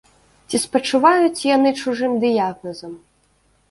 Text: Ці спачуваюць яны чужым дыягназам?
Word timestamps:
Ці 0.49 0.61
спачуваюць 0.63 1.45
яны 1.55 1.77
чужым 1.85 2.19
дыягназам? 2.27 3.01